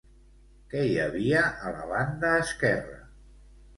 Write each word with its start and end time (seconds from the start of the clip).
Què 0.71 0.85
hi 0.87 0.95
havia 1.03 1.43
a 1.67 1.73
la 1.75 1.85
banda 1.93 2.33
esquerra? 2.47 2.99